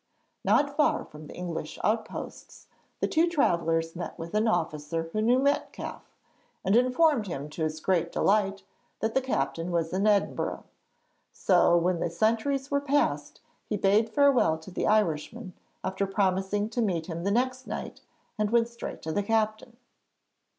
Not 0.43 0.75
far 0.75 1.05
from 1.05 1.27
the 1.27 1.35
English 1.35 1.77
outposts 1.83 2.65
the 3.01 3.07
two 3.07 3.29
travellers 3.29 3.95
met 3.95 4.17
with 4.17 4.33
an 4.33 4.47
officer 4.47 5.11
who 5.13 5.21
knew 5.21 5.37
Metcalfe, 5.37 6.17
and 6.65 6.75
informed 6.75 7.27
him 7.27 7.49
to 7.51 7.61
his 7.63 7.79
great 7.79 8.11
delight 8.11 8.63
that 8.99 9.13
the 9.13 9.21
captain 9.21 9.69
was 9.69 9.93
in 9.93 10.07
Edinburgh, 10.07 10.63
so 11.31 11.77
when 11.77 11.99
the 11.99 12.09
sentries 12.09 12.71
were 12.71 12.81
passed 12.81 13.41
he 13.67 13.77
bade 13.77 14.09
farewell 14.09 14.57
to 14.57 14.71
the 14.71 14.87
Irishman 14.87 15.53
after 15.83 16.07
promising 16.07 16.67
to 16.71 16.81
meet 16.81 17.05
him 17.05 17.23
the 17.23 17.29
next 17.29 17.67
night, 17.67 18.01
and 18.39 18.49
went 18.49 18.69
straight 18.69 19.03
to 19.03 19.11
the 19.11 19.21
captain. 19.21 19.77